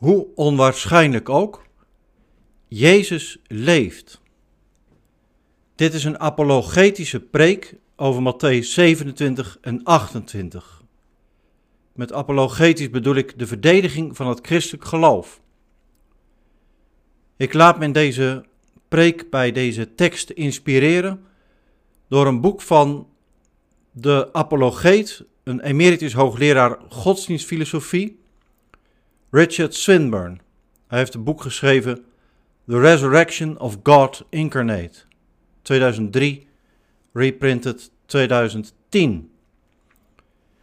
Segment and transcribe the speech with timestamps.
[0.00, 1.66] Hoe onwaarschijnlijk ook,
[2.68, 4.20] Jezus leeft.
[5.74, 10.82] Dit is een apologetische preek over Matthäus 27 en 28.
[11.92, 15.40] Met apologetisch bedoel ik de verdediging van het christelijk geloof.
[17.36, 18.44] Ik laat me in deze
[18.88, 21.24] preek bij deze tekst inspireren
[22.08, 23.08] door een boek van
[23.90, 28.19] de apologeet, een emeritus hoogleraar godsdienstfilosofie,
[29.32, 30.36] Richard Swinburne.
[30.86, 32.04] Hij heeft een boek geschreven,
[32.66, 34.98] The Resurrection of God Incarnate,
[35.62, 36.46] 2003,
[37.12, 39.30] reprinted 2010.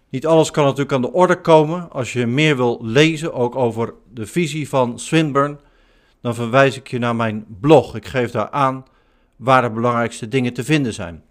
[0.10, 1.92] Niet alles kan natuurlijk aan de orde komen.
[1.92, 5.58] Als je meer wil lezen, ook over de visie van Swinburne,
[6.22, 7.96] dan verwijs ik je naar mijn blog.
[7.96, 8.86] Ik geef daar aan
[9.36, 11.24] waar de belangrijkste dingen te vinden zijn.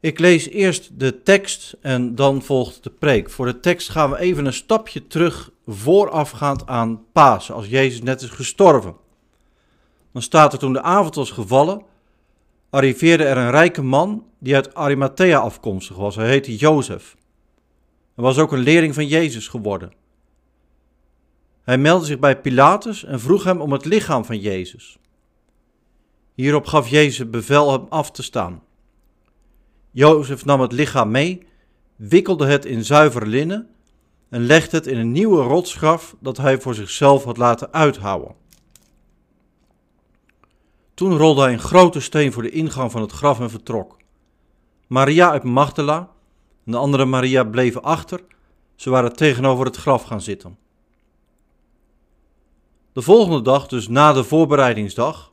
[0.00, 3.30] Ik lees eerst de tekst en dan volgt de preek.
[3.30, 8.22] Voor de tekst gaan we even een stapje terug voorafgaand aan Pasen, als Jezus net
[8.22, 8.96] is gestorven.
[10.12, 11.82] Dan staat er toen de avond was gevallen,
[12.70, 16.16] arriveerde er een rijke man die uit Arimathea afkomstig was.
[16.16, 17.16] Hij heette Jozef.
[18.14, 19.92] en was ook een leerling van Jezus geworden.
[21.62, 24.98] Hij meldde zich bij Pilatus en vroeg hem om het lichaam van Jezus.
[26.34, 28.62] Hierop gaf Jezus bevel hem af te staan.
[29.90, 31.46] Jozef nam het lichaam mee,
[31.96, 33.68] wikkelde het in zuiver linnen
[34.28, 38.34] en legde het in een nieuwe rotsgraf dat hij voor zichzelf had laten uithouwen.
[40.94, 43.96] Toen rolde hij een grote steen voor de ingang van het graf en vertrok.
[44.86, 45.98] Maria uit Magdala
[46.64, 48.20] en de andere Maria bleven achter.
[48.76, 50.58] Ze waren tegenover het graf gaan zitten.
[52.92, 55.32] De volgende dag, dus na de voorbereidingsdag,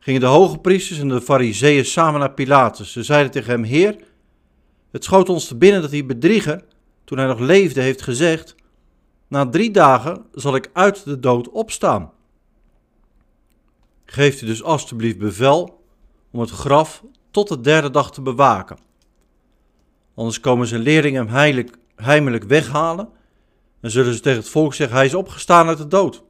[0.00, 2.92] gingen de hoge priesters en de fariseeën samen naar Pilatus.
[2.92, 3.96] Ze zeiden tegen hem, Heer,
[4.90, 6.64] het schoot ons te binnen dat die bedrieger,
[7.04, 8.54] toen hij nog leefde, heeft gezegd,
[9.28, 12.12] na drie dagen zal ik uit de dood opstaan.
[14.04, 15.84] Geeft u dus alstublieft bevel
[16.30, 18.78] om het graf tot de derde dag te bewaken.
[20.14, 23.08] Anders komen zijn leerlingen hem heimelijk weghalen
[23.80, 26.22] en zullen ze tegen het volk zeggen, hij is opgestaan uit de dood.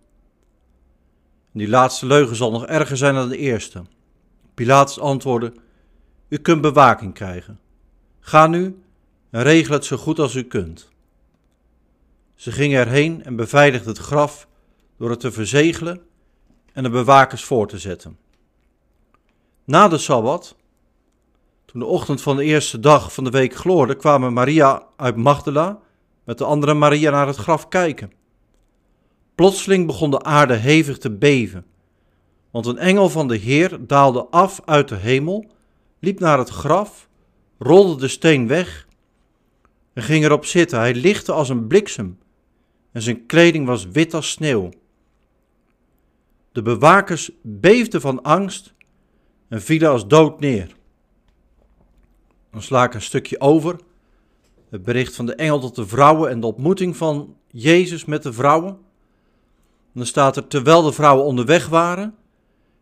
[1.53, 3.83] Die laatste leugen zal nog erger zijn dan de eerste.
[4.55, 5.53] Pilatus antwoordde:
[6.28, 7.61] U kunt bewaking krijgen.
[8.21, 8.83] Ga nu
[9.31, 10.88] en regel het zo goed als u kunt.
[12.34, 14.49] Ze gingen erheen en beveiligden het graf
[14.99, 16.00] door het te verzegelen
[16.72, 18.19] en de bewakers voor te zetten.
[19.65, 20.56] Na de sabbat,
[21.65, 25.81] toen de ochtend van de eerste dag van de week gloorde, kwamen Maria uit Magdala
[26.25, 28.12] met de andere Maria naar het graf kijken.
[29.41, 31.65] Plotseling begon de aarde hevig te beven,
[32.51, 35.51] want een engel van de Heer daalde af uit de hemel,
[35.99, 37.09] liep naar het graf,
[37.59, 38.87] rolde de steen weg
[39.93, 40.79] en ging erop zitten.
[40.79, 42.19] Hij lichtte als een bliksem
[42.93, 44.69] en zijn kleding was wit als sneeuw.
[46.53, 48.75] De bewakers beefden van angst
[49.49, 50.77] en vielen als dood neer.
[52.50, 53.77] Dan sla ik een stukje over.
[54.71, 58.33] Het bericht van de engel tot de vrouwen en de ontmoeting van Jezus met de
[58.33, 58.89] vrouwen
[59.95, 62.15] dan staat er, terwijl de vrouwen onderweg waren,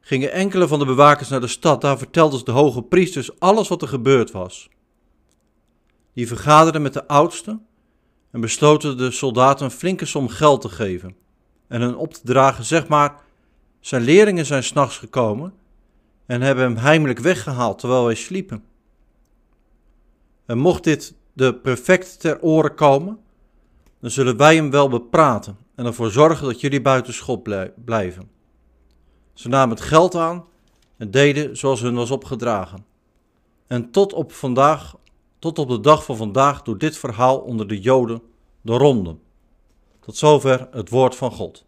[0.00, 1.80] gingen enkele van de bewakers naar de stad.
[1.80, 4.68] Daar vertelden ze de hoge priesters alles wat er gebeurd was.
[6.12, 7.66] Die vergaderden met de oudsten
[8.30, 11.16] en besloten de soldaten een flinke som geld te geven
[11.68, 13.20] en hen op te dragen, zeg maar,
[13.80, 15.54] zijn leerlingen zijn s'nachts gekomen
[16.26, 18.64] en hebben hem heimelijk weggehaald terwijl wij sliepen.
[20.46, 23.18] En mocht dit de prefect ter oren komen,
[24.00, 27.42] dan zullen wij hem wel bepraten en ervoor zorgen dat jullie buiten schot
[27.84, 28.30] blijven.
[29.32, 30.44] Ze namen het geld aan
[30.96, 32.84] en deden zoals hun was opgedragen.
[33.66, 34.94] En tot op vandaag,
[35.38, 38.22] tot op de dag van vandaag, doet dit verhaal onder de Joden
[38.60, 39.16] de ronde.
[40.00, 41.64] Tot zover het woord van God.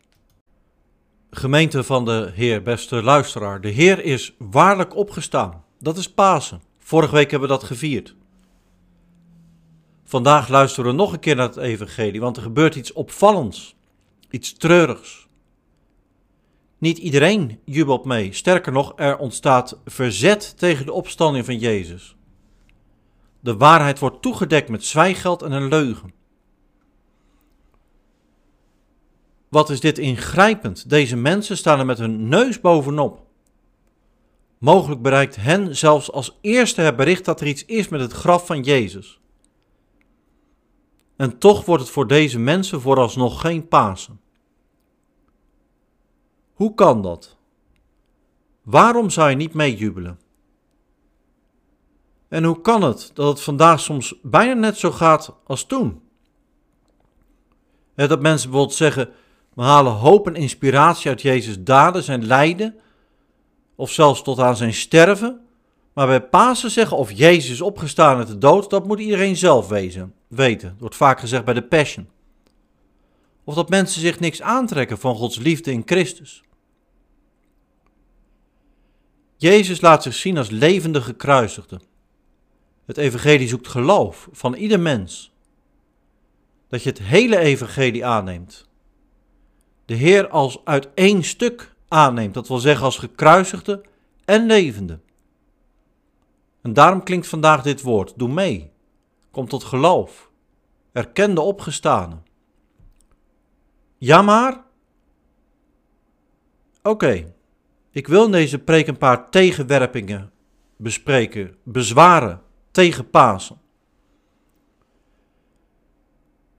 [1.31, 5.65] Gemeente van de Heer, beste luisteraar, de Heer is waarlijk opgestaan.
[5.79, 6.63] Dat is Pasen.
[6.79, 8.15] Vorige week hebben we dat gevierd.
[10.05, 13.79] Vandaag luisteren we nog een keer naar het Evangelie, want er gebeurt iets opvallends,
[14.31, 15.29] iets treurigs.
[16.79, 18.33] Niet iedereen jubelt mee.
[18.33, 22.17] Sterker nog, er ontstaat verzet tegen de opstanding van Jezus.
[23.41, 26.13] De waarheid wordt toegedekt met zwijgeld en een leugen.
[29.49, 30.91] Wat is dit ingrijpend?
[30.91, 33.27] Deze mensen staan er met hun neus bovenop.
[34.59, 38.47] Mogelijk bereikt hen zelfs als eerste het bericht dat er iets is met het graf
[38.47, 39.20] van Jezus.
[41.21, 44.21] En toch wordt het voor deze mensen vooralsnog geen Pasen.
[46.53, 47.37] Hoe kan dat?
[48.63, 50.19] Waarom zou je niet meejubelen?
[52.29, 56.03] En hoe kan het dat het vandaag soms bijna net zo gaat als toen?
[57.95, 59.11] dat mensen bijvoorbeeld zeggen,
[59.55, 62.75] we halen hoop en inspiratie uit Jezus' daden, zijn lijden,
[63.75, 65.41] of zelfs tot aan zijn sterven.
[65.93, 69.69] Maar bij Pasen zeggen of Jezus is opgestaan uit de dood, dat moet iedereen zelf
[69.69, 70.69] wezen, weten.
[70.69, 72.09] Dat wordt vaak gezegd bij de Passion.
[73.45, 76.43] Of dat mensen zich niks aantrekken van Gods liefde in Christus.
[79.37, 81.81] Jezus laat zich zien als levende gekruisigde.
[82.85, 85.33] Het evangelie zoekt geloof van ieder mens.
[86.69, 88.69] Dat je het hele evangelie aanneemt.
[89.85, 93.83] De Heer als uit één stuk aanneemt, dat wil zeggen als gekruisigde
[94.25, 94.99] en levende.
[96.63, 98.70] En daarom klinkt vandaag dit woord: doe mee.
[99.31, 100.31] Kom tot geloof.
[100.93, 102.17] Erken de opgestane.
[103.99, 104.65] Ja, maar.
[106.83, 107.35] Oké,
[107.91, 110.31] ik wil in deze preek een paar tegenwerpingen
[110.77, 113.61] bespreken, bezwaren tegen Pasen.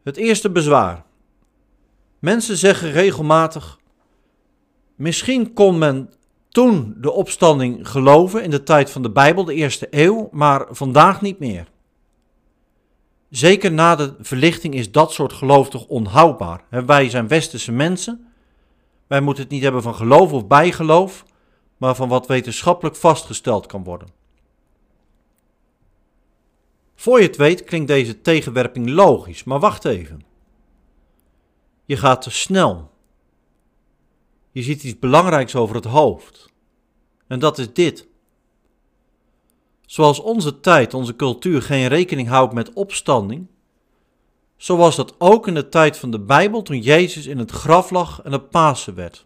[0.04, 1.06] Het eerste bezwaar.
[2.20, 3.80] Mensen zeggen regelmatig:
[4.96, 6.14] misschien kon men
[6.50, 11.22] toen de opstanding geloven in de tijd van de Bijbel, de eerste eeuw, maar vandaag
[11.22, 11.71] niet meer.
[13.32, 16.64] Zeker na de verlichting is dat soort geloof toch onhoudbaar.
[16.70, 18.28] Wij zijn westerse mensen.
[19.08, 21.26] Wij moeten het niet hebben van geloof of bijgeloof,
[21.78, 24.08] maar van wat wetenschappelijk vastgesteld kan worden.
[26.96, 30.24] Voor je het weet klinkt deze tegenwerping logisch, maar wacht even.
[31.86, 32.92] Je gaat te snel.
[34.52, 36.50] Je ziet iets belangrijks over het hoofd.
[37.28, 38.08] En dat is dit.
[39.92, 43.48] Zoals onze tijd, onze cultuur geen rekening houdt met opstanding,
[44.58, 47.90] zo was dat ook in de tijd van de Bijbel toen Jezus in het graf
[47.90, 49.26] lag en het Pasen werd.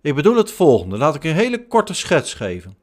[0.00, 2.76] Ik bedoel het volgende, laat ik een hele korte schets geven.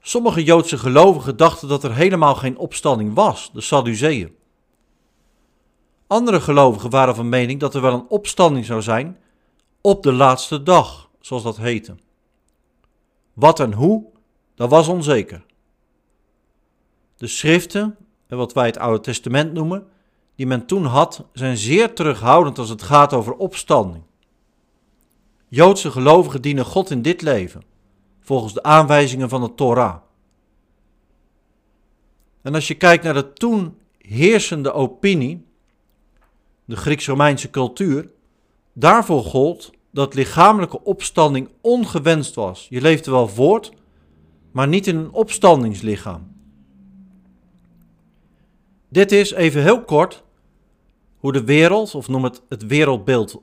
[0.00, 4.36] Sommige Joodse gelovigen dachten dat er helemaal geen opstanding was, de Sadduceeën.
[6.06, 9.18] Andere gelovigen waren van mening dat er wel een opstanding zou zijn
[9.80, 11.96] op de laatste dag, zoals dat heette.
[13.32, 14.04] Wat en hoe,
[14.54, 15.44] dat was onzeker.
[17.16, 17.96] De schriften,
[18.26, 19.86] en wat wij het Oude Testament noemen,
[20.34, 24.04] die men toen had, zijn zeer terughoudend als het gaat over opstanding.
[25.48, 27.62] Joodse gelovigen dienen God in dit leven,
[28.20, 29.96] volgens de aanwijzingen van de Torah.
[32.42, 35.46] En als je kijkt naar de toen heersende opinie,
[36.64, 38.10] de Grieks-Romeinse cultuur,
[38.72, 42.66] daarvoor gold dat lichamelijke opstanding ongewenst was.
[42.70, 43.72] Je leefde wel voort,
[44.52, 46.30] maar niet in een opstandingslichaam.
[48.88, 50.22] Dit is even heel kort
[51.16, 53.42] hoe de wereld, of noem het het wereldbeeld,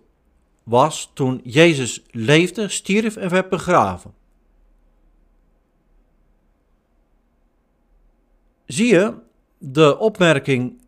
[0.63, 4.13] was toen Jezus leefde, stierf en werd begraven.
[8.65, 9.13] Zie je,
[9.57, 10.81] de opmerking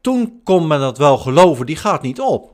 [0.00, 2.53] toen kon men dat wel geloven, die gaat niet op.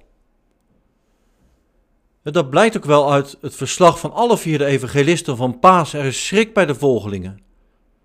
[2.23, 5.93] Dat blijkt ook wel uit het verslag van alle vier de evangelisten van Paas.
[5.93, 7.41] Er is schrik bij de volgelingen.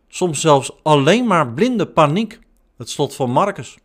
[0.08, 2.40] Soms zelfs alleen maar blinde paniek.
[2.78, 3.78] Het slot van Marcus.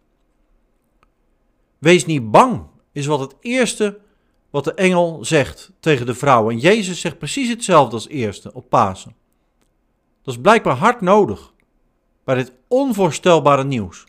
[1.78, 2.62] Wees niet bang,
[2.92, 3.98] is wat het eerste
[4.50, 6.50] wat de engel zegt tegen de vrouw.
[6.50, 9.14] En Jezus zegt precies hetzelfde als eerste op Pasen.
[10.22, 11.52] Dat is blijkbaar hard nodig
[12.24, 14.04] bij dit onvoorstelbare nieuws.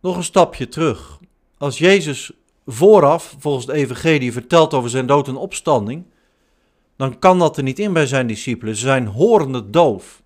[0.00, 1.17] Nog een stapje terug.
[1.58, 2.32] Als Jezus
[2.66, 6.04] vooraf, volgens de Evangelie, vertelt over zijn dood en opstanding,
[6.96, 8.76] dan kan dat er niet in bij zijn discipelen.
[8.76, 10.22] Ze zijn horende doof.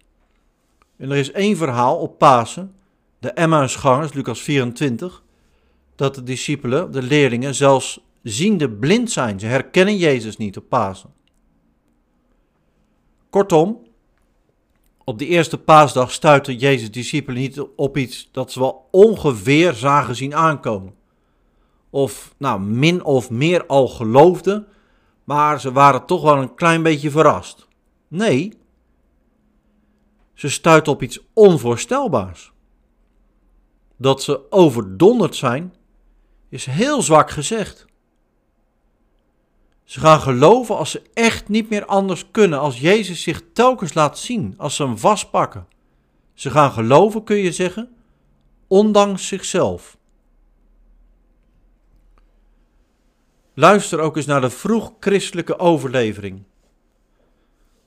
[0.96, 2.74] En er is één verhaal op Pasen,
[3.18, 5.22] de Emmausgangers, Lucas 24,
[5.96, 9.40] dat de discipelen, de leerlingen, zelfs ziende blind zijn.
[9.40, 11.10] Ze herkennen Jezus niet op Pasen.
[13.30, 13.80] Kortom,
[15.04, 20.16] op de eerste paasdag stuitte Jezus' discipelen niet op iets dat ze wel ongeveer zagen
[20.16, 20.94] zien aankomen.
[21.94, 24.66] Of nou, min of meer al geloofden,
[25.24, 27.68] maar ze waren toch wel een klein beetje verrast.
[28.08, 28.52] Nee,
[30.34, 32.52] ze stuiten op iets onvoorstelbaars.
[33.96, 35.74] Dat ze overdonderd zijn,
[36.48, 37.84] is heel zwak gezegd.
[39.84, 44.18] Ze gaan geloven als ze echt niet meer anders kunnen, als Jezus zich telkens laat
[44.18, 45.66] zien, als ze hem vastpakken.
[46.34, 47.94] Ze gaan geloven, kun je zeggen,
[48.66, 49.96] ondanks zichzelf.
[53.62, 56.42] Luister ook eens naar de vroeg-christelijke overlevering.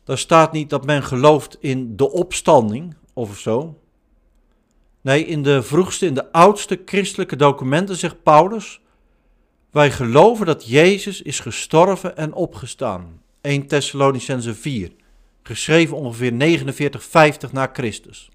[0.04, 3.80] Daar staat niet dat men gelooft in de opstanding of zo.
[5.02, 8.82] Nee, in de vroegste, in de oudste christelijke documenten zegt Paulus
[9.72, 13.22] wij geloven dat Jezus is gestorven en opgestaan.
[13.42, 14.92] 1 Thessalonicense 4,
[15.44, 18.30] geschreven ongeveer 49, 50 na Christus.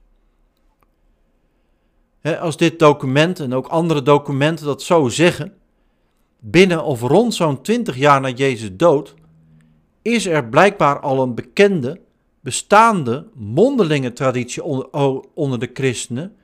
[2.22, 5.59] als dit document en ook andere documenten dat zo zeggen,
[6.40, 9.14] binnen of rond zo'n 20 jaar na Jezus dood,
[10.02, 12.00] is er blijkbaar al een bekende,
[12.40, 16.36] bestaande, mondelinge traditie onder, onder de christenen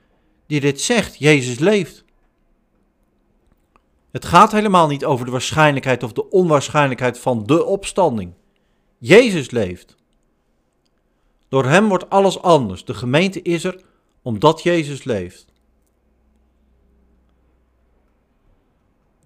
[0.47, 2.05] die dit zegt, Jezus leeft.
[4.11, 8.33] Het gaat helemaal niet over de waarschijnlijkheid of de onwaarschijnlijkheid van de opstanding.
[8.99, 9.97] Jezus leeft.
[11.49, 12.85] Door hem wordt alles anders.
[12.85, 13.81] De gemeente is er
[14.23, 15.47] omdat Jezus leeft.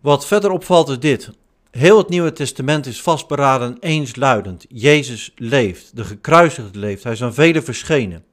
[0.00, 1.30] Wat verder opvalt is dit.
[1.71, 4.64] Heel het Nieuwe Testament is vastberaden eensluidend.
[4.69, 7.02] Jezus leeft, de gekruisigde leeft.
[7.02, 8.25] Hij is aan velen verschenen.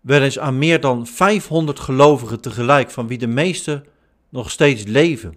[0.00, 3.84] Wel eens aan meer dan 500 gelovigen tegelijk, van wie de meeste
[4.28, 5.36] nog steeds leven.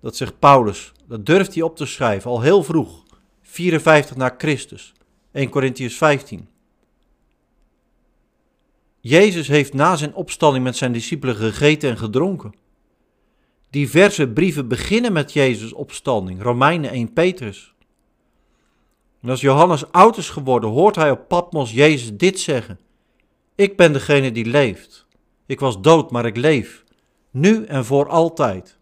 [0.00, 0.92] Dat zegt Paulus.
[1.08, 3.02] Dat durft hij op te schrijven, al heel vroeg,
[3.42, 4.92] 54 na Christus.
[5.32, 6.48] 1 Corinthians 15.
[9.00, 12.54] Jezus heeft na zijn opstanding met zijn discipelen gegeten en gedronken.
[13.74, 17.74] Diverse brieven beginnen met Jezus' opstanding, Romeinen 1 Petrus.
[19.22, 22.80] En als Johannes oud is geworden, hoort hij op Patmos Jezus dit zeggen.
[23.54, 25.06] Ik ben degene die leeft.
[25.46, 26.84] Ik was dood, maar ik leef.
[27.30, 28.76] Nu en voor altijd.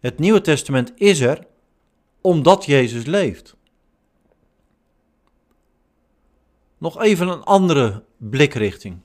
[0.00, 1.46] Het Nieuwe Testament is er
[2.20, 3.56] omdat Jezus leeft.
[6.78, 9.00] Nog even een andere blikrichting.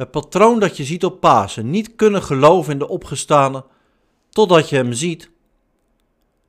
[0.00, 3.64] Het patroon dat je ziet op Pasen, niet kunnen geloven in de opgestane
[4.30, 5.30] totdat je hem ziet,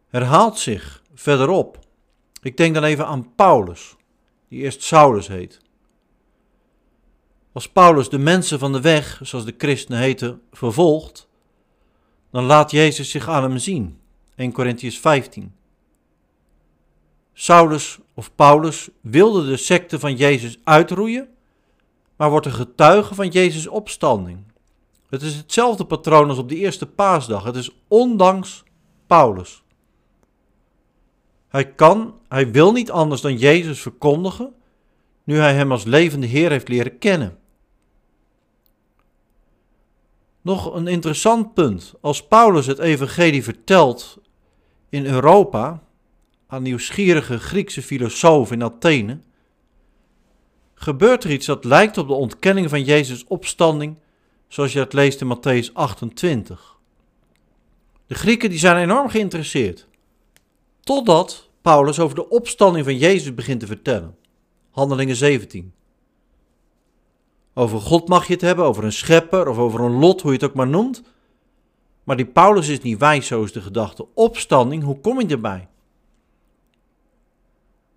[0.08, 1.80] herhaalt zich verderop.
[2.42, 3.96] Ik denk dan even aan Paulus,
[4.48, 5.60] die eerst Saulus heet.
[7.52, 11.28] Als Paulus de mensen van de weg, zoals de christenen heten, vervolgt,
[12.30, 14.00] dan laat Jezus zich aan hem zien.
[14.36, 15.56] 1 Corinthians 15.
[17.34, 21.31] Saulus of Paulus wilde de secte van Jezus uitroeien,
[22.22, 24.40] maar wordt een getuige van Jezus' opstanding.
[25.10, 27.44] Het is hetzelfde patroon als op de eerste paasdag.
[27.44, 28.64] Het is ondanks
[29.08, 29.64] Paulus.
[31.48, 34.54] Hij kan, hij wil niet anders dan Jezus verkondigen,
[35.24, 37.38] nu hij hem als levende Heer heeft leren kennen.
[40.42, 41.94] Nog een interessant punt.
[42.02, 44.22] Als Paulus het evangelie vertelt
[44.90, 45.84] in Europa
[46.48, 49.20] aan nieuwsgierige Griekse filosofen in Athene,
[50.82, 53.96] gebeurt er iets dat lijkt op de ontkenning van Jezus' opstanding,
[54.48, 56.78] zoals je het leest in Matthäus 28.
[58.08, 59.88] De Grieken die zijn enorm geïnteresseerd,
[60.80, 64.16] totdat Paulus over de opstanding van Jezus begint te vertellen.
[64.72, 65.74] Handelingen 17.
[67.54, 70.38] Over God mag je het hebben, over een schepper of over een lot, hoe je
[70.38, 71.04] het ook maar noemt.
[72.04, 74.08] Maar die Paulus is niet wijs, zo is de gedachte.
[74.14, 75.68] Opstanding, hoe kom je erbij?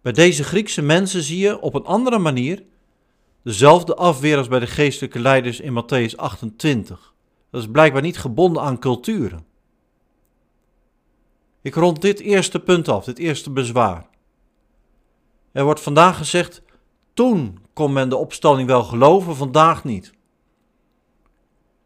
[0.03, 2.63] Bij deze Griekse mensen zie je op een andere manier
[3.45, 7.15] dezelfde afweer als bij de geestelijke leiders in Matthäus 28.
[7.51, 9.47] Dat is blijkbaar niet gebonden aan culturen.
[11.63, 14.07] Ik rond dit eerste punt af, dit eerste bezwaar.
[15.53, 16.63] Er wordt vandaag gezegd:
[17.15, 20.13] toen kon men de opstanding wel geloven, vandaag niet.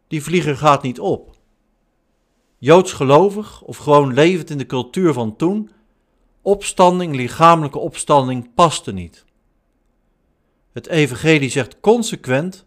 [0.07, 1.35] Die vlieger gaat niet op.
[2.57, 5.71] Joods gelovig of gewoon levend in de cultuur van toen,
[6.41, 9.25] opstanding, lichamelijke opstanding, paste niet.
[10.71, 12.65] Het Evangelie zegt consequent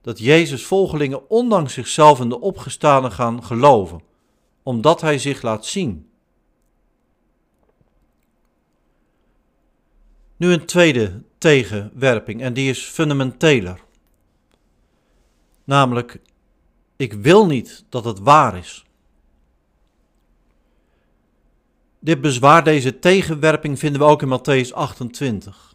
[0.00, 4.02] dat Jezus' volgelingen ondanks zichzelf in de opgestane gaan geloven,
[4.62, 6.10] omdat hij zich laat zien.
[10.36, 13.80] Nu een tweede tegenwerping en die is fundamenteler.
[15.64, 16.20] Namelijk,
[16.96, 18.84] ik wil niet dat het waar is.
[21.98, 25.71] Dit bezwaar, deze tegenwerping vinden we ook in Matthäus 28.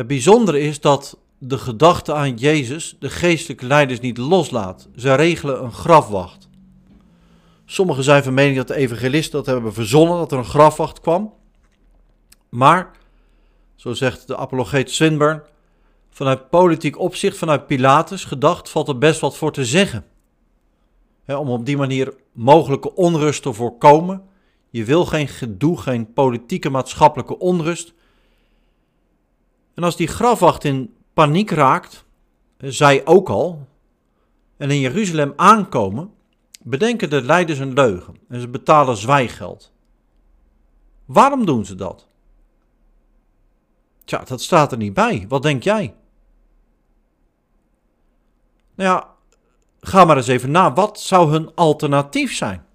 [0.00, 4.88] Het bijzondere is dat de gedachte aan Jezus de geestelijke leiders niet loslaat.
[4.96, 6.48] Ze regelen een grafwacht.
[7.64, 11.32] Sommigen zijn van mening dat de evangelisten dat hebben verzonnen, dat er een grafwacht kwam.
[12.48, 12.90] Maar,
[13.74, 15.42] zo zegt de apologeet Swinburne,
[16.10, 20.04] vanuit politiek opzicht, vanuit Pilatus gedacht, valt er best wat voor te zeggen.
[21.26, 24.22] om op die manier mogelijke onrust te voorkomen.
[24.70, 27.92] Je wil geen gedoe, geen politieke maatschappelijke onrust.
[29.80, 32.04] En als die grafwacht in paniek raakt,
[32.58, 33.68] zij ook al,
[34.56, 36.12] en in Jeruzalem aankomen,
[36.62, 39.72] bedenken de leiders een leugen en ze betalen zwijggeld.
[41.04, 42.06] Waarom doen ze dat?
[44.04, 45.24] Tja, dat staat er niet bij.
[45.28, 45.94] Wat denk jij?
[48.74, 49.14] Nou ja,
[49.80, 50.72] ga maar eens even na.
[50.72, 52.66] Wat zou hun alternatief zijn?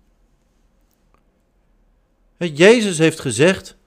[2.38, 3.78] Jezus heeft gezegd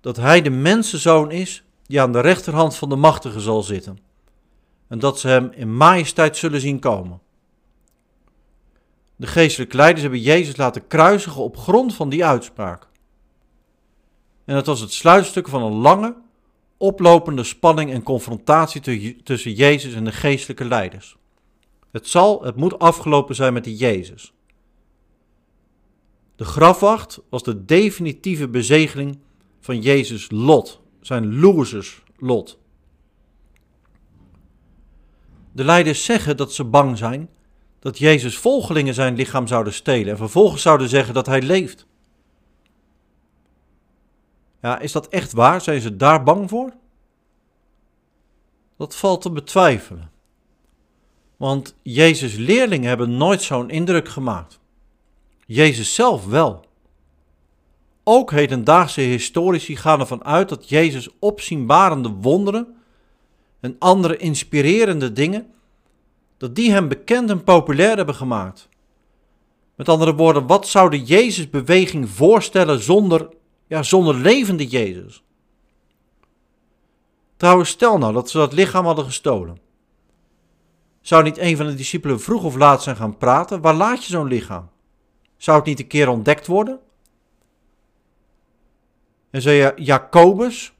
[0.00, 3.98] dat hij de mensenzoon is die aan de rechterhand van de machtige zal zitten.
[4.88, 7.20] en dat ze hem in majesteit zullen zien komen.
[9.16, 12.88] De geestelijke leiders hebben Jezus laten kruisigen op grond van die uitspraak.
[14.44, 16.16] En het was het sluitstuk van een lange,
[16.76, 21.16] oplopende spanning en confrontatie tussen Jezus en de geestelijke leiders.
[21.90, 24.32] Het zal, het moet afgelopen zijn met die Jezus.
[26.36, 29.18] De grafwacht was de definitieve bezegeling
[29.60, 32.58] van Jezus' lot, zijn losers lot.
[35.52, 37.28] De leiders zeggen dat ze bang zijn
[37.78, 41.86] dat Jezus volgelingen zijn lichaam zouden stelen en vervolgens zouden zeggen dat hij leeft.
[44.62, 45.60] Ja, is dat echt waar?
[45.60, 46.72] Zijn ze daar bang voor?
[48.76, 50.10] Dat valt te betwijfelen.
[51.36, 54.60] Want Jezus' leerlingen hebben nooit zo'n indruk gemaakt.
[55.46, 56.64] Jezus zelf wel.
[58.04, 62.76] Ook hedendaagse historici gaan ervan uit dat Jezus opzienbarende wonderen
[63.60, 65.50] en andere inspirerende dingen,
[66.36, 68.68] dat die hem bekend en populair hebben gemaakt.
[69.74, 73.28] Met andere woorden, wat zou de Jezusbeweging voorstellen zonder,
[73.66, 75.22] ja, zonder levende Jezus?
[77.36, 79.58] Trouwens, stel nou dat ze dat lichaam hadden gestolen.
[81.00, 83.60] Zou niet een van de discipelen vroeg of laat zijn gaan praten?
[83.60, 84.68] Waar laat je zo'n lichaam?
[85.36, 86.80] Zou het niet een keer ontdekt worden?
[89.30, 90.72] En zei Jacobus,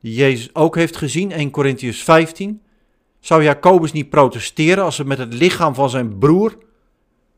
[0.00, 2.62] die Jezus ook heeft gezien, 1 Corinthians 15,
[3.20, 6.58] zou Jacobus niet protesteren als ze met het lichaam van zijn broer,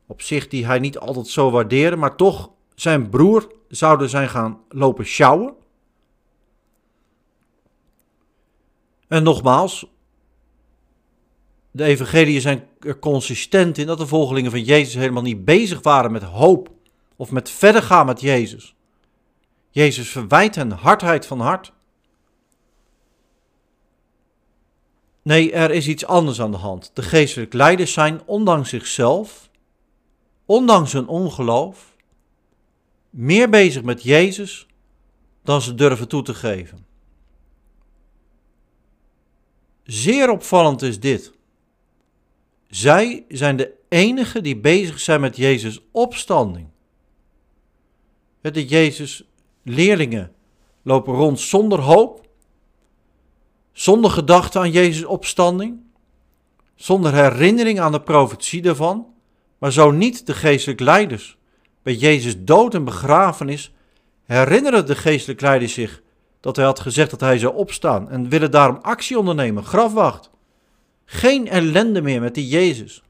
[0.06, 4.60] op zich die hij niet altijd zo waardeerde, maar toch zijn broer zouden zijn gaan
[4.68, 5.54] lopen sjouwen?
[9.08, 9.86] En nogmaals,
[11.70, 16.12] de evangelieën zijn er consistent in dat de volgelingen van Jezus helemaal niet bezig waren
[16.12, 16.70] met hoop
[17.16, 18.74] of met verder gaan met Jezus.
[19.72, 21.72] Jezus verwijt hen hardheid van hart.
[25.22, 26.90] Nee, er is iets anders aan de hand.
[26.94, 29.50] De geestelijke leiders zijn, ondanks zichzelf,
[30.46, 31.96] ondanks hun ongeloof,
[33.10, 34.66] meer bezig met Jezus
[35.42, 36.86] dan ze durven toe te geven.
[39.82, 41.32] Zeer opvallend is dit.
[42.68, 46.68] Zij zijn de enigen die bezig zijn met Jezus' opstanding.
[48.40, 49.31] De Jezus
[49.62, 50.32] leerlingen
[50.82, 52.26] lopen rond zonder hoop,
[53.72, 55.80] zonder gedachte aan Jezus' opstanding,
[56.74, 59.06] zonder herinnering aan de profetie daarvan,
[59.58, 61.36] maar zo niet de geestelijke leiders.
[61.82, 63.72] Bij Jezus dood en begrafenis
[64.24, 66.02] herinneren de geestelijke leiders zich
[66.40, 70.30] dat hij had gezegd dat hij zou opstaan en willen daarom actie ondernemen, grafwacht.
[71.04, 73.02] Geen ellende meer met die Jezus.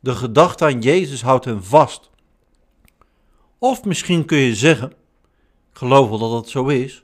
[0.00, 2.10] De gedachte aan Jezus houdt hen vast.
[3.58, 4.92] Of misschien kun je zeggen,
[5.80, 7.02] geloof wel dat het zo is,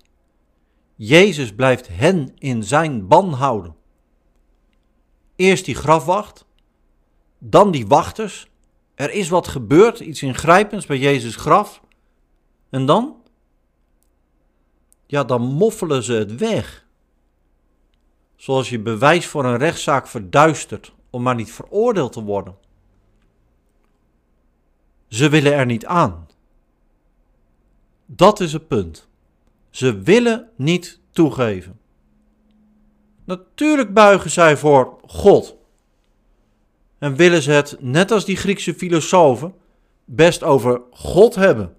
[0.95, 3.77] Jezus blijft hen in zijn ban houden.
[5.37, 6.47] Eerst die grafwacht,
[7.39, 8.49] dan die wachters.
[8.95, 11.83] Er is wat gebeurd, iets ingrijpends bij Jezus' graf.
[12.71, 13.17] En dan?
[15.07, 16.87] Ja, dan moffelen ze het weg
[18.37, 22.57] zoals je bewijs voor een rechtszaak verduistert om maar niet veroordeeld te worden.
[25.09, 26.26] Ze willen er niet aan.
[28.07, 29.09] Dat is het punt.
[29.71, 31.81] Ze willen niet toegeven.
[33.25, 35.57] Natuurlijk buigen zij voor God.
[36.99, 39.55] En willen ze het, net als die Griekse filosofen,
[40.05, 41.77] best over God hebben.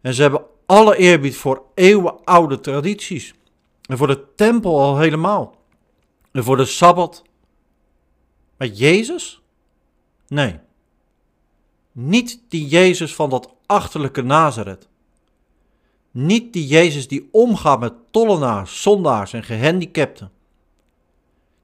[0.00, 3.34] En ze hebben alle eerbied voor eeuwenoude tradities.
[3.86, 5.56] En voor de tempel al helemaal.
[6.32, 7.22] En voor de Sabbat.
[8.56, 9.42] Maar Jezus?
[10.28, 10.58] Nee.
[11.92, 14.88] Niet die Jezus van dat achterlijke Nazareth.
[16.10, 20.32] Niet die Jezus die omgaat met tollenaars, zondaars en gehandicapten.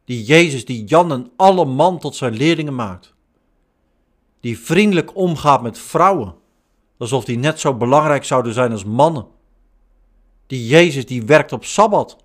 [0.04, 3.14] Die Jezus die Jan en alle man tot zijn leerlingen maakt.
[4.40, 6.34] Die vriendelijk omgaat met vrouwen,
[6.98, 9.26] alsof die net zo belangrijk zouden zijn als mannen
[10.50, 12.16] die Jezus die werkt op Sabbat.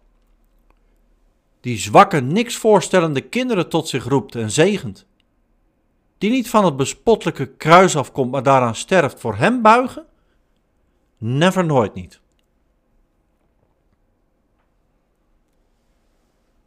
[1.62, 5.06] Die zwakke, niks voorstellende kinderen tot zich roept en zegent.
[6.26, 10.06] Die niet van het bespottelijke kruis afkomt, maar daaraan sterft voor hem buigen?
[11.18, 12.20] Never nooit niet.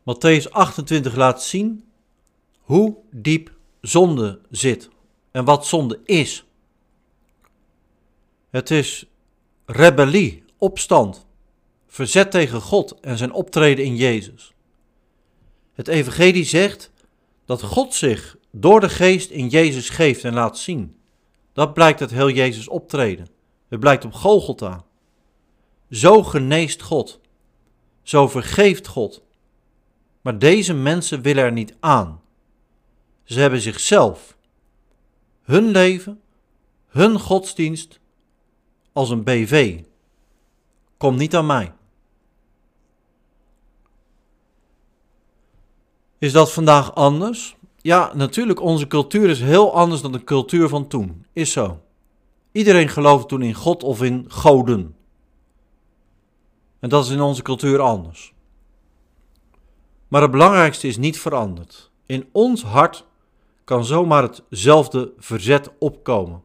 [0.00, 1.84] Matthäus 28 laat zien
[2.60, 4.88] hoe diep zonde zit
[5.30, 6.44] en wat zonde is.
[8.50, 9.06] Het is
[9.64, 11.26] rebellie, opstand,
[11.86, 14.52] verzet tegen God en zijn optreden in Jezus.
[15.72, 16.92] Het Evangelie zegt
[17.44, 20.96] dat God zich door de geest in Jezus geeft en laat zien.
[21.52, 23.28] Dat blijkt uit heel Jezus optreden.
[23.68, 24.84] Het blijkt op Golgotha.
[25.90, 27.20] Zo geneest God.
[28.02, 29.22] Zo vergeeft God.
[30.20, 32.20] Maar deze mensen willen er niet aan.
[33.24, 34.36] Ze hebben zichzelf,
[35.42, 36.20] hun leven,
[36.86, 38.00] hun godsdienst
[38.92, 39.80] als een BV.
[40.96, 41.72] Kom niet aan mij.
[46.18, 47.56] Is dat vandaag anders?
[47.88, 51.24] Ja, natuurlijk, onze cultuur is heel anders dan de cultuur van toen.
[51.32, 51.80] Is zo.
[52.52, 54.96] Iedereen geloofde toen in God of in goden.
[56.78, 58.32] En dat is in onze cultuur anders.
[60.08, 61.90] Maar het belangrijkste is niet veranderd.
[62.06, 63.04] In ons hart
[63.64, 66.42] kan zomaar hetzelfde verzet opkomen.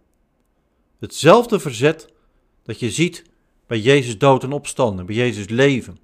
[1.00, 2.14] Hetzelfde verzet
[2.64, 3.24] dat je ziet
[3.68, 6.00] bij Jezus dood en opstanden, bij Jezus leven.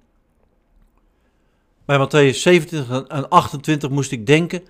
[1.84, 4.62] Bij Matthäus 27 en 28 moest ik denken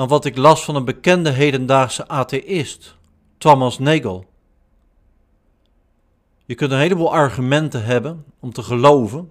[0.00, 2.96] aan wat ik las van een bekende hedendaagse atheïst,
[3.38, 4.24] Thomas Nagel.
[6.44, 9.30] Je kunt een heleboel argumenten hebben om te geloven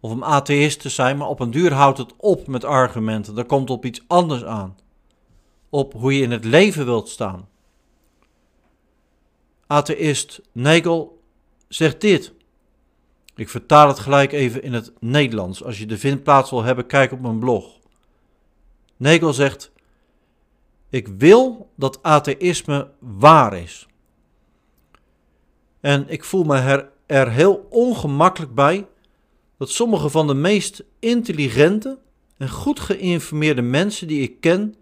[0.00, 3.38] of om atheïst te zijn, maar op een duur houdt het op met argumenten.
[3.38, 4.76] Er komt op iets anders aan.
[5.70, 7.48] Op hoe je in het leven wilt staan.
[9.66, 11.22] Atheïst Nagel
[11.68, 12.32] zegt dit.
[13.34, 15.64] Ik vertaal het gelijk even in het Nederlands.
[15.64, 17.76] Als je de vindplaats wil hebben, kijk op mijn blog.
[18.96, 19.72] Nagel zegt:
[20.90, 23.86] Ik wil dat atheïsme waar is.
[25.80, 28.86] En ik voel me er, er heel ongemakkelijk bij
[29.58, 31.98] dat sommige van de meest intelligente
[32.36, 34.74] en goed geïnformeerde mensen die ik ken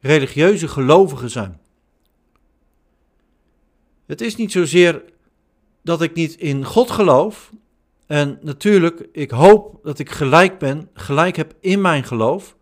[0.00, 1.60] religieuze gelovigen zijn.
[4.06, 5.04] Het is niet zozeer
[5.82, 7.50] dat ik niet in God geloof.
[8.06, 12.56] En natuurlijk, ik hoop dat ik gelijk ben, gelijk heb in mijn geloof.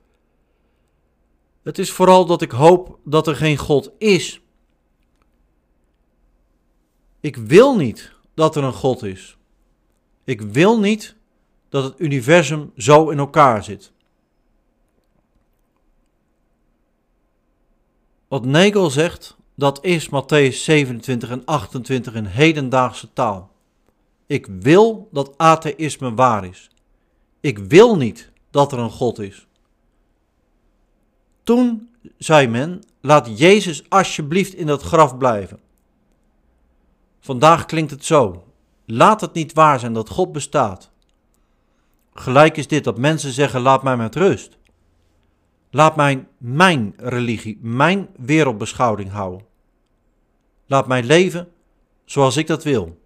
[1.69, 4.41] Het is vooral dat ik hoop dat er geen God is.
[7.21, 9.37] Ik wil niet dat er een God is.
[10.25, 11.17] Ik wil niet
[11.69, 13.93] dat het universum zo in elkaar zit.
[18.29, 23.51] Wat Nagel zegt, dat is Matthäus 27 en 28 in hedendaagse taal.
[24.27, 26.71] Ik wil dat atheïsme waar is.
[27.41, 29.48] Ik wil niet dat er een God is.
[31.49, 35.61] Toen zei men: laat Jezus alsjeblieft in dat graf blijven.
[37.21, 38.45] Vandaag klinkt het zo:
[38.85, 40.91] laat het niet waar zijn dat God bestaat.
[42.15, 44.59] Gelijk is dit dat mensen zeggen: laat mij met rust.
[45.71, 49.47] Laat mij mijn religie, mijn wereldbeschouwing houden.
[50.67, 51.49] Laat mij leven
[52.05, 53.01] zoals ik dat wil.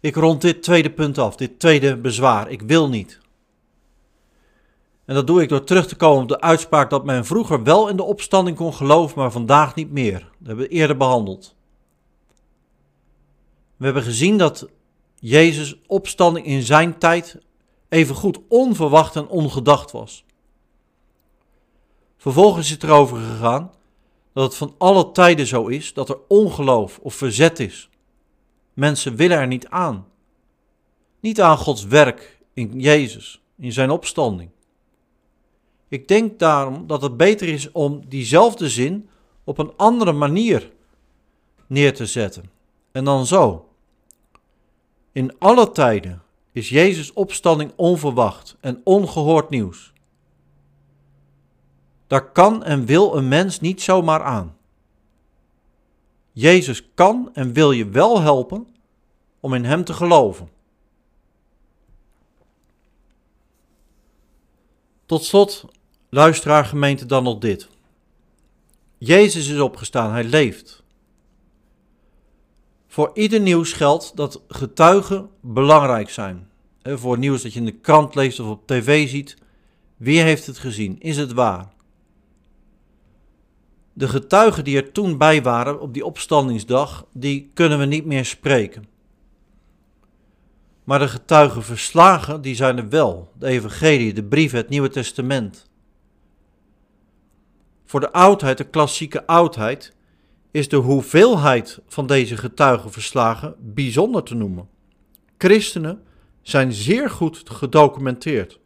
[0.00, 2.50] Ik rond dit tweede punt af, dit tweede bezwaar.
[2.50, 3.26] Ik wil niet.
[5.08, 7.88] En dat doe ik door terug te komen op de uitspraak dat men vroeger wel
[7.88, 10.18] in de opstanding kon geloven, maar vandaag niet meer.
[10.18, 11.54] Dat hebben we eerder behandeld.
[13.76, 14.68] We hebben gezien dat
[15.14, 17.38] Jezus' opstanding in zijn tijd
[17.88, 20.24] evengoed onverwacht en ongedacht was.
[22.16, 23.70] Vervolgens is het erover gegaan
[24.32, 27.88] dat het van alle tijden zo is dat er ongeloof of verzet is.
[28.72, 30.06] Mensen willen er niet aan.
[31.20, 34.50] Niet aan Gods werk in Jezus, in zijn opstanding.
[35.88, 39.08] Ik denk daarom dat het beter is om diezelfde zin
[39.44, 40.70] op een andere manier
[41.66, 42.50] neer te zetten.
[42.92, 43.68] En dan zo.
[45.12, 46.22] In alle tijden
[46.52, 49.92] is Jezus' opstanding onverwacht en ongehoord nieuws.
[52.06, 54.56] Daar kan en wil een mens niet zomaar aan.
[56.32, 58.68] Jezus kan en wil je wel helpen
[59.40, 60.48] om in Hem te geloven.
[65.06, 65.64] Tot slot,
[66.08, 67.68] luisteraar gemeente, dan nog dit.
[68.98, 70.82] Jezus is opgestaan, Hij leeft.
[72.86, 76.48] Voor ieder nieuws geldt dat getuigen belangrijk zijn.
[76.82, 79.36] Voor nieuws dat je in de krant leest of op tv ziet.
[79.96, 81.00] Wie heeft het gezien?
[81.00, 81.72] Is het waar?
[83.92, 88.24] De getuigen die er toen bij waren op die opstandingsdag, die kunnen we niet meer
[88.24, 88.84] spreken.
[90.84, 93.32] Maar de getuigenverslagen, die zijn er wel.
[93.38, 95.67] De evangelie, de brieven, het Nieuwe Testament.
[97.88, 99.92] Voor de oudheid, de klassieke oudheid,
[100.50, 104.68] is de hoeveelheid van deze getuigenverslagen bijzonder te noemen.
[105.38, 106.02] Christenen
[106.42, 108.60] zijn zeer goed gedocumenteerd.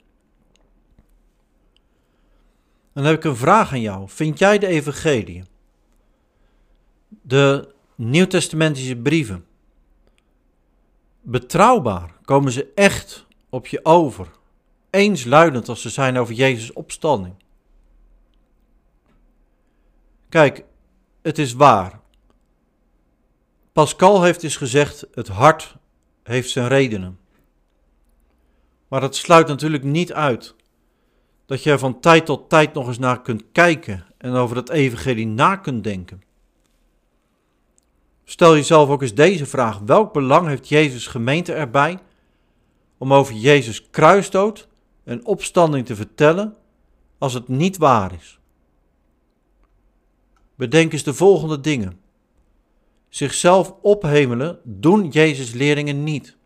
[2.93, 4.09] Dan heb ik een vraag aan jou.
[4.09, 5.45] Vind jij de evangelie,
[7.09, 9.45] de nieuwtestamentische brieven,
[11.21, 12.15] betrouwbaar?
[12.25, 14.31] Komen ze echt op je over?
[14.91, 17.35] Eensluidend als ze zijn over Jezus' opstanding?
[20.33, 20.65] Kijk,
[21.23, 22.01] het is waar.
[23.73, 25.77] Pascal heeft eens gezegd: het hart
[26.23, 27.19] heeft zijn redenen.
[28.89, 30.55] Maar het sluit natuurlijk niet uit
[31.47, 34.71] dat je er van tijd tot tijd nog eens naar kunt kijken en over het
[34.71, 36.23] evangelie na kunt denken.
[38.25, 41.99] Stel jezelf ook eens deze vraag: welk belang heeft Jezus gemeente erbij
[42.99, 44.69] om over Jezus kruisdood
[45.05, 46.57] en opstanding te vertellen
[47.19, 48.41] als het niet waar is?
[50.63, 52.01] Bedenk eens de volgende dingen.
[53.09, 56.37] Zichzelf ophemelen doen Jezus leerlingen niet.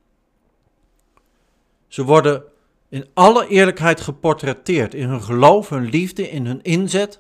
[1.89, 2.45] Ze worden
[2.89, 7.19] in alle eerlijkheid geportretteerd in hun geloof, hun liefde, in hun inzet,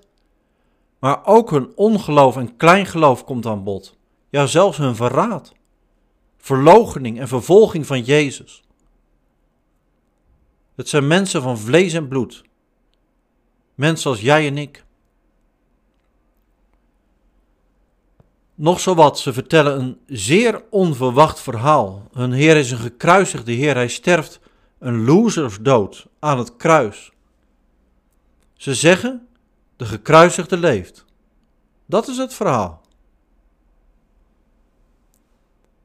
[0.98, 3.96] maar ook hun ongeloof en kleingeloof komt aan bod.
[4.28, 5.52] Ja, zelfs hun verraad,
[6.36, 8.62] verloochening en vervolging van Jezus.
[10.74, 12.44] Het zijn mensen van vlees en bloed.
[13.74, 14.85] Mensen als jij en ik.
[18.58, 22.08] Nog zo wat, ze vertellen een zeer onverwacht verhaal.
[22.12, 24.40] Hun Heer is een gekruisigde Heer, hij sterft
[24.78, 27.12] een losersdood aan het kruis.
[28.54, 29.28] Ze zeggen,
[29.76, 31.04] de gekruisigde leeft.
[31.86, 32.80] Dat is het verhaal.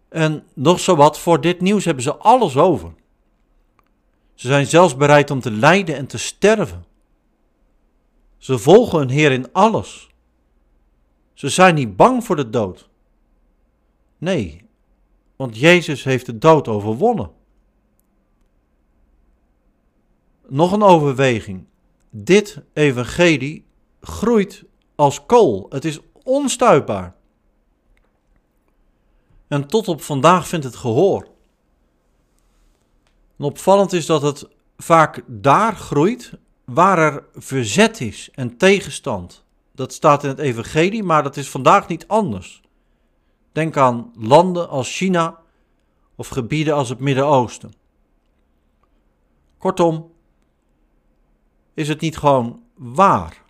[0.09, 2.93] En nog zo wat, voor dit nieuws hebben ze alles over.
[4.33, 6.85] Ze zijn zelfs bereid om te lijden en te sterven.
[8.37, 10.10] Ze volgen hun Heer in alles.
[11.33, 12.89] Ze zijn niet bang voor de dood.
[14.17, 14.69] Nee,
[15.35, 17.31] want Jezus heeft de dood overwonnen.
[20.47, 21.65] Nog een overweging.
[22.09, 23.65] Dit evangelie
[24.01, 24.63] groeit
[24.95, 25.65] als kool.
[25.69, 27.15] Het is onstuitbaar.
[29.47, 31.27] En tot op vandaag vindt het gehoor.
[33.37, 36.33] En opvallend is dat het vaak daar groeit
[36.65, 39.43] waar er verzet is en tegenstand.
[39.81, 42.61] Dat staat in het Evangelie, maar dat is vandaag niet anders.
[43.51, 45.39] Denk aan landen als China
[46.15, 47.73] of gebieden als het Midden-Oosten.
[49.57, 50.11] Kortom,
[51.73, 53.43] is het niet gewoon waar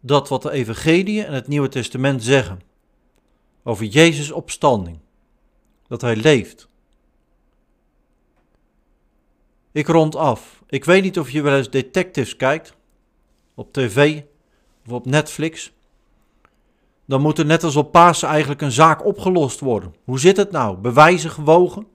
[0.00, 2.60] dat wat de Evangelie en het Nieuwe Testament zeggen
[3.62, 4.98] over Jezus' opstanding,
[5.88, 6.68] dat hij leeft?
[9.72, 10.62] Ik rond af.
[10.66, 12.76] Ik weet niet of je wel eens detectives kijkt
[13.54, 14.22] op tv
[14.88, 15.72] op Netflix,
[17.04, 19.94] dan moet er net als op Pasen eigenlijk een zaak opgelost worden.
[20.04, 20.76] Hoe zit het nou?
[20.76, 21.86] Bewijzen gewogen?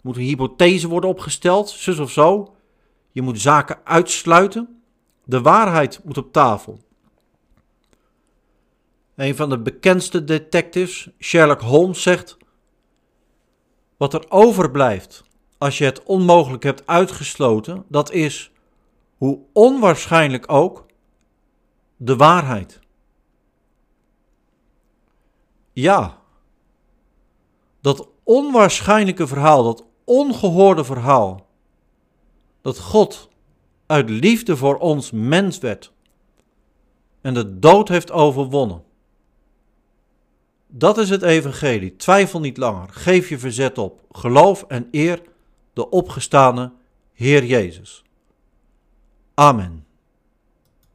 [0.00, 2.54] Moet een hypothese worden opgesteld, zus of zo?
[3.10, 4.82] Je moet zaken uitsluiten.
[5.24, 6.78] De waarheid moet op tafel.
[9.14, 12.36] Een van de bekendste detectives, Sherlock Holmes, zegt:
[13.96, 15.24] Wat er overblijft
[15.58, 18.52] als je het onmogelijk hebt uitgesloten, dat is,
[19.16, 20.86] hoe onwaarschijnlijk ook,
[22.04, 22.80] de waarheid.
[25.72, 26.18] Ja,
[27.80, 31.46] dat onwaarschijnlijke verhaal, dat ongehoorde verhaal,
[32.60, 33.28] dat God
[33.86, 35.92] uit liefde voor ons mens werd
[37.20, 38.82] en de dood heeft overwonnen.
[40.66, 41.96] Dat is het evangelie.
[41.96, 42.88] Twijfel niet langer.
[42.88, 44.00] Geef je verzet op.
[44.10, 45.22] Geloof en eer
[45.72, 46.72] de opgestane
[47.12, 48.04] Heer Jezus.
[49.34, 49.81] Amen.